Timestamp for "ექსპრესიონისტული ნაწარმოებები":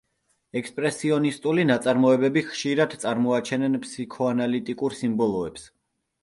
0.59-2.43